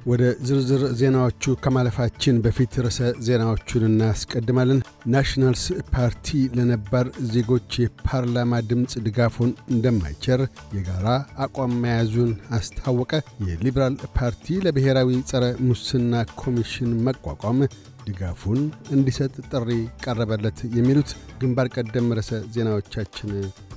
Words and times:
ወደ 0.00 0.22
ዝርዝር 0.48 0.82
ዜናዎቹ 0.98 1.54
ከማለፋችን 1.62 2.36
በፊት 2.44 2.72
ርዕሰ 2.84 2.98
ዜናዎቹን 3.26 3.84
እናስቀድማለን። 3.88 4.80
ናሽናልስ 5.14 5.64
ፓርቲ 5.90 6.28
ለነባር 6.56 7.06
ዜጎች 7.32 7.78
የፓርላማ 7.82 8.60
ድምፅ 8.70 8.94
ድጋፉን 9.06 9.52
እንደማይቸር 9.72 10.42
የጋራ 10.76 11.06
አቋም 11.46 11.74
መያዙን 11.84 12.30
አስታወቀ። 12.58 13.12
የሊበራል 13.48 13.96
ፓርቲ 14.18 14.58
ለብሔራዊ 14.66 15.20
ጸረ 15.30 15.44
ሙስና 15.68 16.12
ኮሚሽን 16.42 16.92
መቋቋም 17.08 17.60
ድጋፉን 18.08 18.60
እንዲሰጥ 18.96 19.34
ጥሪ 19.50 19.70
ቀረበለት። 20.04 20.60
የሚሉት 20.76 21.10
ግንባር 21.40 21.68
ቀደም 21.76 22.12
ርዕሰ 22.18 22.42
ዜናዎቻችን 22.54 23.32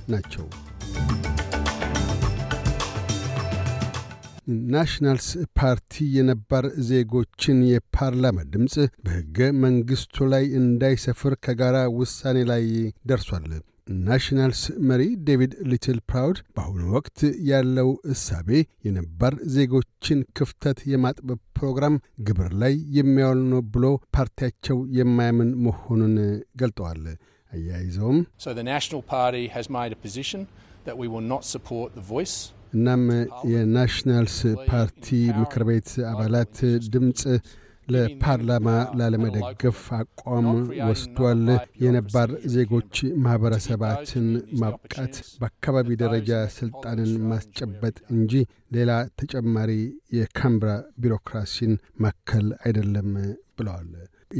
ናቸው። 0.08 0.46
ናሽናልስ 4.72 5.26
ፓርቲ 5.58 5.81
የነባር 6.14 6.64
ዜጎችን 6.88 7.58
የፓርላማ 7.70 8.38
ድምፅ 8.52 8.74
በሕገ 9.04 9.38
መንግሥቱ 9.62 10.26
ላይ 10.32 10.46
እንዳይሰፍር 10.60 11.34
ከጋራ 11.44 11.76
ውሳኔ 11.98 12.38
ላይ 12.50 12.64
ደርሷል። 13.10 13.46
ናሽናልስ 14.02 14.60
መሪ 14.88 15.02
ዴቪድ 15.26 15.52
ሊትል 15.70 15.98
ፕራውድ 16.10 16.38
በአሁኑ 16.56 16.82
ወቅት 16.96 17.18
ያለው 17.48 17.88
እሳቤ 18.12 18.48
የነባር 18.86 19.34
ዜጎችን 19.54 20.20
ክፍተት 20.38 20.78
የማጥበብ 20.92 21.40
ፕሮግራም 21.58 21.96
ግብር 22.26 22.50
ላይ 22.62 22.74
የሚያውል 22.98 23.42
ነው 23.50 23.62
ብሎ 23.74 23.84
ፓርቲያቸው 24.16 24.78
የማያምን 24.98 25.50
መሆኑን 25.66 26.14
ገልጠዋል። 26.62 27.02
አያይዘውም 27.52 28.18
እናም 32.72 33.02
የናሽናልስ 33.52 34.36
ፓርቲ 34.68 35.06
ምክር 35.38 35.62
ቤት 35.68 35.90
አባላት 36.10 36.56
ድምፅ 36.92 37.22
ለፓርላማ 37.88 38.68
ላለመደገፍ 38.98 39.80
አቋም 39.98 40.46
ወስዷል። 40.88 41.42
የነባር 41.82 42.30
ዜጎች 42.54 42.94
ማኅበረሰባትን 43.24 44.26
ማብቃት 44.60 45.14
በአካባቢ 45.40 45.96
ደረጃ 46.02 46.30
ሥልጣንን 46.56 47.12
ማስጨበጥ 47.30 47.96
እንጂ 48.14 48.32
ሌላ 48.76 48.90
ተጨማሪ 49.20 49.72
የካምብራ 50.18 50.70
ቢሮክራሲን 51.02 51.74
ማከል 52.04 52.48
አይደለም 52.62 53.10
ብለዋል። 53.58 53.90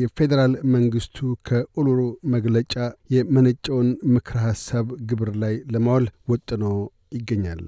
የፌዴራል 0.00 0.52
መንግሥቱ 0.74 1.18
ከኡሉሩ 1.48 2.00
መግለጫ 2.34 2.74
የመነጨውን 3.14 3.88
ምክረ 4.14 4.38
ሐሳብ 4.46 4.86
ግብር 5.10 5.30
ላይ 5.42 5.56
ለማዋል 5.74 6.06
ወጥኖ 6.28 6.64
ይገኛል። 7.12 7.64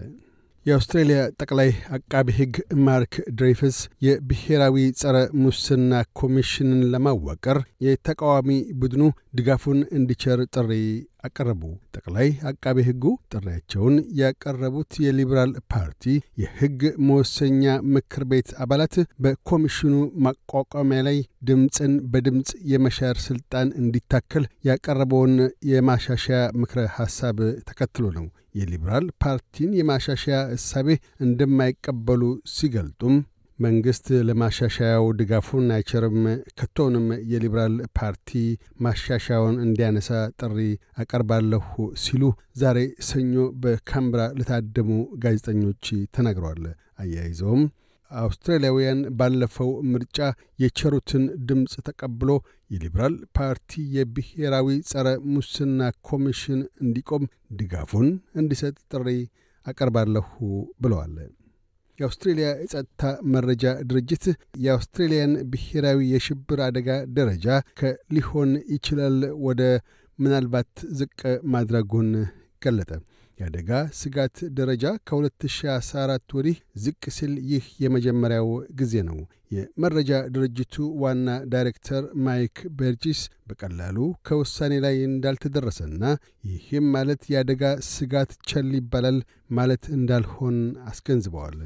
የአውስትሬልያ 0.66 1.18
ጠቅላይ 1.40 1.70
አቃቢ 1.96 2.28
ሕግ 2.36 2.54
ማርክ 2.84 3.14
ድሬይፍስ 3.38 3.78
የብሔራዊ 4.06 4.76
ጸረ 5.00 5.16
ሙስና 5.42 5.90
ኮሚሽንን 6.20 6.80
ለማዋቀር 6.92 7.58
የተቃዋሚ 7.86 8.50
ቡድኑ 8.80 9.02
ድጋፉን 9.38 9.80
እንዲቸር 9.98 10.40
ጥሪ 10.54 10.70
አቀረቡ። 11.24 11.62
ጠቅላይ 11.94 12.28
አቃቤ 12.50 12.78
ሕጉ 12.88 13.04
ጥሪያቸውን 13.32 13.96
ያቀረቡት 14.20 14.92
የሊበራል 15.04 15.52
ፓርቲ 15.72 16.04
የሕግ 16.42 16.80
መወሰኛ 17.08 17.64
ምክር 17.94 18.24
ቤት 18.30 18.50
አባላት 18.64 18.94
በኮሚሽኑ 19.24 19.94
ማቋቋሚያ 20.26 21.00
ላይ 21.08 21.18
ድምፅን 21.48 21.94
በድምፅ 22.12 22.50
የመሻር 22.72 23.18
ሥልጣን 23.26 23.68
እንዲታከል 23.80 24.46
ያቀረበውን 24.68 25.34
የማሻሻያ 25.70 26.40
ምክረ 26.60 26.80
ሐሳብ 26.96 27.38
ተከትሎ 27.68 28.06
ነው። 28.18 28.26
የሊበራል 28.54 29.06
ፓርቲን 29.22 29.70
የማሻሻያ 29.76 30.36
እሳቤ 30.54 30.88
እንደማይቀበሉ 31.24 32.22
ሲገልጡም 32.52 33.14
መንግሥት 33.58 34.06
ለማሻሻያው 34.28 35.04
ድጋፉን 35.18 35.66
አይቸርም፣ 35.74 36.16
ከቶውንም 36.58 37.04
የሊበራል 37.32 37.74
ፓርቲ 37.98 38.30
ማሻሻያውን 38.84 39.56
እንዲያነሳ 39.64 40.08
ጥሪ 40.40 40.58
አቀርባለሁ 41.02 41.62
ሲሉ 42.04 42.22
ዛሬ 42.62 42.78
ሰኞ 43.08 43.34
በካምብራ 43.62 44.24
ለታደሙ 44.38 44.90
ጋዜጠኞች 45.24 45.84
ተናግረዋል። 46.16 46.64
አያይዘውም 46.98 47.62
አውስትራሊያውያን 48.10 49.00
ባለፈው 49.18 49.70
ምርጫ 49.92 50.18
የቸሩትን 50.62 51.24
ድምፅ 51.48 51.74
ተቀብሎ 51.86 52.30
የሊበራል 52.70 53.16
ፓርቲ 53.38 53.82
የብሔራዊ 53.96 54.68
ጸረ 54.90 55.06
ሙስና 55.34 55.80
ኮሚሽን 56.10 56.60
እንዲቆም 56.84 57.24
ድጋፉን 57.58 58.10
እንዲሰጥ 58.34 58.76
ጥሪ 58.92 59.08
አቀርባለሁ 59.66 60.28
ብለዋል። 60.80 61.16
የአውስትሬልያ 61.98 62.48
የጸጥታ 62.56 63.02
መረጃ 63.34 63.74
ድርጅት 63.90 64.24
የአውስትሬልያን 64.64 65.34
ብሔራዊ 65.52 66.00
የሽብር 66.12 66.60
አደጋ 66.66 66.88
ደረጃ 67.18 67.46
ከሊሆን 67.80 68.52
ይችላል 68.74 69.18
ወደ 69.46 69.62
ምናልባት 70.18 70.70
ዝቅ 70.98 71.20
ማድረጉን 71.54 72.10
ገለጠ። 72.62 72.90
የአደጋ 73.38 73.70
ስጋት 73.98 74.36
ደረጃ 74.58 74.84
ከ2014 75.08 76.34
ወዲህ 76.36 76.56
ዝቅ 76.82 77.02
ሲል 77.16 77.32
ይህ 77.50 77.64
የመጀመሪያው 77.84 78.48
ጊዜ 78.78 78.94
ነው። 79.08 79.18
የመረጃ 79.50 80.10
ድርጅቱ 80.34 80.74
ዋና 81.02 81.26
ዳይሬክተር 81.52 82.04
ማይክ 82.24 82.58
በርጂስ 82.78 83.20
በቀላሉ 83.48 83.96
ከውሳኔ 84.28 84.74
ላይ 84.84 84.96
እንዳልተደረሰና 85.08 86.02
ይህም 86.50 86.86
ማለት 86.94 87.22
የአደጋ 87.32 87.62
ስጋት 87.90 88.32
ቸል 88.50 88.70
ይባላል 88.78 89.18
ማለት 89.58 89.84
እንዳልሆን 89.98 90.58
አስገንዝበዋል። 90.90 91.58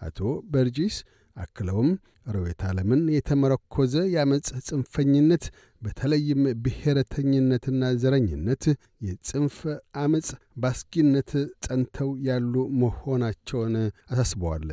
አቶ 0.00 0.18
በርጂስ 0.52 0.96
አክለውም 1.36 1.88
ርዕዮተ 2.34 2.62
ዓለምን 2.68 3.02
የተመረኮዘ 3.14 3.94
የአመፅ 4.12 4.48
ጽንፈኝነት 4.68 5.44
በተለይም 5.82 6.42
ብሔረተኝነትና 6.64 7.92
ዘረኝነት 8.02 8.64
የጽንፍ 9.06 9.56
አመፅ 10.02 10.28
በአስጊነት 10.62 11.30
ጸንተው 11.64 12.10
ያሉ 12.28 12.54
መሆናቸውን 12.82 13.74
አሳስበዋል። 14.12 14.68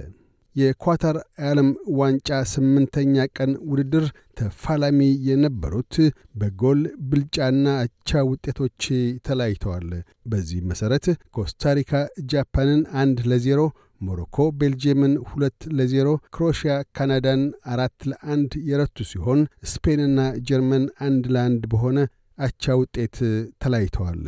የኳታር 0.55 1.17
የዓለም 1.35 1.69
ዋንጫ 1.99 2.39
ስምንተኛ 2.51 3.23
ቀን 3.37 3.51
ውድድር 3.69 4.05
ተፋላሚ 4.39 4.99
የነበሩት 5.27 5.95
በጎል 6.39 6.81
ብልጫና 7.09 7.65
አቻ 7.83 8.21
ውጤቶች 8.29 8.83
ተለያይተዋል። 9.27 9.89
በዚህ 10.25 10.59
መሠረት 10.71 11.07
ኮስታሪካ 11.37 11.91
ጃፓንን 12.31 12.83
አንድ 13.01 13.19
ለዜሮ 13.31 13.61
ሞሮኮ 14.05 14.45
ቤልጅየምን 14.59 15.13
ሁለት 15.29 15.59
ለዜሮ፣ 15.77 16.07
ክሮኤሽያ 16.35 16.73
ካናዳን 16.95 17.41
አራት 17.73 17.97
ለአንድ 18.11 18.51
የረቱ 18.69 18.97
ሲሆን 19.11 19.41
ስፔንና 19.71 20.19
ጀርመን 20.49 20.85
አንድ 21.07 21.25
ለአንድ 21.35 21.63
በሆነ 21.73 21.97
አቻ 22.37 22.75
ውጤት 22.79 23.17
ተለያይተዋል። 23.63 24.23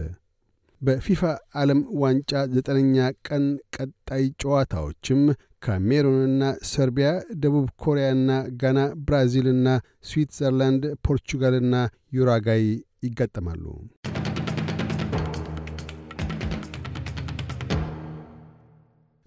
በፊፋ 0.82 1.22
ዓለም 1.60 1.82
ዋንጫ 2.02 2.32
ዘጠነኛ 2.56 2.98
ቀን 3.28 3.46
ቀጣይ 3.76 4.24
ጨዋታዎችም 4.42 5.22
ካሜሩንና 5.66 6.42
ሰርቢያ፣ 6.72 7.10
ደቡብ 7.44 7.68
ኮሪያና 7.84 8.30
ጋና፣ 8.62 8.80
ብራዚልና 9.08 9.68
ስዊትዘርላንድ፣ 10.10 10.86
ፖርቹጋልና 11.08 11.76
ዩራጋይ 12.18 12.66
ይጋጠማሉ። 13.04 13.66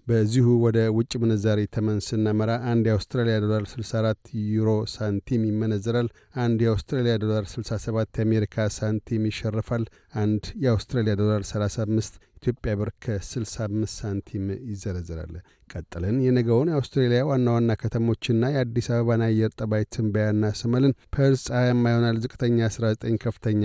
በዚሁ 0.09 0.47
ወደ 0.63 0.77
ውጭ 0.95 1.11
ምንዛሪ 1.21 1.59
ተመን 1.73 1.97
ስናመራ 2.05 2.51
አንድ 2.69 2.85
የአውስትራሊያ 2.87 3.35
ዶላር 3.43 3.63
64 3.71 4.29
ዩሮ 4.49 4.69
ሳንቲም 4.93 5.41
ይመነዘራል። 5.49 6.07
አንድ 6.43 6.59
የአውስትራሊያ 6.65 7.15
ዶላር 7.23 7.43
67 7.51 8.19
የአሜሪካ 8.19 8.65
ሳንቲም 8.77 9.27
ይሸርፋል። 9.29 9.83
አንድ 10.21 10.45
የአውስትራሊያ 10.63 11.15
ዶላር 11.21 11.43
35 11.49 12.17
ኢትዮጵያ 12.39 12.73
ብር 12.79 12.89
ከ65 13.03 13.93
ሳንቲም 13.95 14.43
ይዘረዘራል። 14.69 15.33
ቀጥለን 15.73 16.17
የነገውን 16.25 16.71
የአውስትሬሊያ 16.71 17.21
ዋና 17.29 17.47
ዋና 17.55 17.71
ከተሞችና 17.81 18.43
የአዲስ 18.53 18.87
አበባን 18.93 19.23
አየር 19.25 19.51
ጠባይ 19.59 19.85
ትንበያ 19.93 20.27
እናሰማለን። 20.35 20.95
ፐርስ 21.15 21.43
ፀሐያማ 21.49 21.85
ይሆናል። 21.93 22.19
ዝቅተኛ 22.23 22.59
19፣ 22.71 23.21
ከፍተኛ 23.25 23.63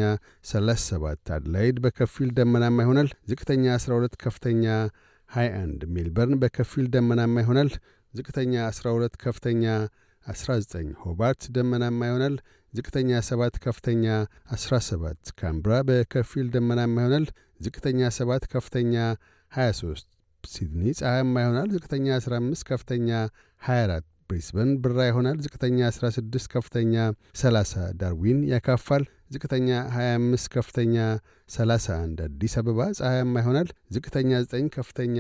37። 0.50 1.35
አድላይድ 1.37 1.79
በከፊል 1.85 2.31
ደመናማ 2.38 2.79
ይሆናል። 2.87 3.11
ዝቅተኛ 3.31 3.64
12፣ 3.79 4.20
ከፍተኛ 4.25 4.67
21 5.31 5.85
ሜልበርን 5.94 6.38
በከፊል 6.43 6.87
ደመናማ 6.94 7.35
ይሆናል። 7.44 7.71
ዝቅተኛ 8.15 8.55
12 8.71 9.17
ከፍተኛ 9.25 9.65
19 10.26 10.93
ሆባርት 11.03 11.43
ደመናማ 11.56 12.00
ይሆናል። 12.09 12.37
ዝቅተኛ 12.73 13.11
7 13.29 13.59
ከፍተኛ 13.65 14.05
17 14.56 15.32
ካምብራ 15.41 15.75
በከፊል 15.88 16.47
ደመናማ 16.55 16.97
ይሆናል። 17.03 17.26
ዝቅተኛ 17.61 18.00
7 18.19 18.49
ከፍተኛ 18.55 18.94
23 19.53 20.06
ሲድኒ 20.44 20.82
ፀሐያማ 21.00 21.35
ይሆናል። 21.44 21.69
ዝቅተኛ 21.75 22.06
15 22.21 22.67
ከፍተኛ 22.71 23.09
24 23.62 24.06
ብሪስበን 24.31 24.71
ብራ 24.82 24.99
ይሆናል። 25.06 25.37
ዝቅተኛ 25.44 25.79
16፣ 25.93 26.47
ከፍተኛ 26.53 26.94
30። 27.41 27.73
ዳርዊን 28.00 28.41
ያካፋል። 28.50 29.03
ዝቅተኛ 29.35 29.69
25፣ 29.93 30.49
ከፍተኛ 30.55 30.97
31። 31.49 32.21
አዲስ 32.26 32.53
አበባ 32.61 32.81
ፀሐያማ 32.99 33.35
ይሆናል። 33.43 33.69
ዝቅተኛ 33.94 34.31
9፣ 34.47 34.69
ከፍተኛ 34.76 35.19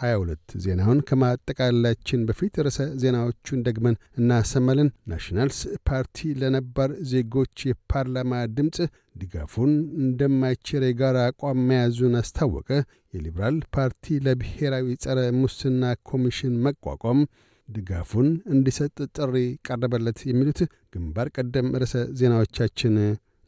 22። 0.00 0.54
ዜናውን 0.64 1.00
ከማጠቃለላችን 1.08 2.26
በፊት 2.28 2.54
ርዕሰ 2.66 2.78
ዜናዎቹን 3.02 3.64
ደግመን 3.66 3.96
እናሰማለን። 4.18 4.90
ናሽናልስ 5.12 5.60
ፓርቲ 5.88 6.34
ለነባር 6.40 6.92
ዜጎች 7.12 7.64
የፓርላማ 7.68 8.42
ድምፅ 8.56 8.78
ድጋፉን 9.16 9.72
እንደማይቸር 10.02 10.82
የጋራ 10.86 11.18
አቋም 11.28 11.60
መያዙን 11.68 12.16
አስታወቀ። 12.20 12.70
የሊበራል 13.14 13.58
ፓርቲ 13.74 14.16
ለብሔራዊ 14.24 14.88
ጸረ 15.04 15.18
ሙስና 15.38 15.82
ኮሚሽን 16.10 16.56
መቋቋም 16.66 17.20
ድጋፉን 17.68 18.28
እንዲሰጥ 18.54 18.96
ጥሪ 19.16 19.34
ቀረበለት። 19.68 20.18
የሚሉት 20.26 20.60
ግንባር 20.94 21.28
ቀደም 21.36 21.70
ርዕሰ 21.82 22.04
ዜናዎቻችን 22.20 22.94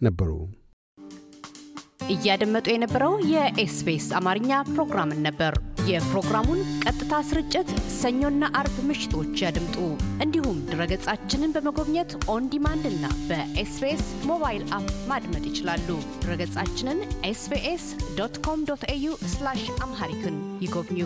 ነበሩ። 0.01 0.31
እያደመጡ 2.15 2.67
የነበረው 2.73 3.15
የኤስቢኤስ 3.31 4.07
አማርኛ 4.19 4.61
ፕሮግራምን 4.69 5.21
ነበር። 5.27 5.55
የፕሮግራሙን 5.89 6.61
ቀጥታ 6.83 7.21
ስርጭት 7.29 7.69
ሰኞና 7.99 8.45
አርብ 8.61 8.77
ምሽቶች 8.89 9.43
ያድምጡ። 9.45 9.77
እንዲሁም 10.25 10.59
ድረገጻችንን 10.71 11.55
በመጎብኘት 11.57 12.13
on 12.35 12.47
demand 12.55 12.87
እና 12.93 13.05
በኤስቢኤስ 13.29 14.05
mobile 14.31 14.65
app 14.79 14.89
ማድመጥ 15.13 15.45
ይችላሉ። 15.51 15.89
ድረገጻችንን 16.23 17.01
SBS 17.25 17.87
dot 18.19 18.39
com 18.47 18.63
dot 18.71 18.85
au 18.89 19.13
Amharic 19.83 20.25
ን 20.25 20.37
ይጎብኙ። 20.61 21.01